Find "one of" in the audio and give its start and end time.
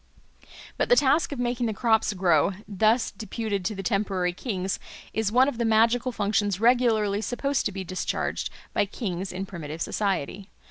5.31-5.59